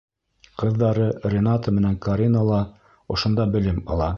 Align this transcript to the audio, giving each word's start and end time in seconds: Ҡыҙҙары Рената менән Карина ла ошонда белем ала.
Ҡыҙҙары 0.61 1.03
Рената 1.35 1.75
менән 1.77 1.99
Карина 2.09 2.43
ла 2.51 2.65
ошонда 3.17 3.51
белем 3.59 3.83
ала. 3.97 4.09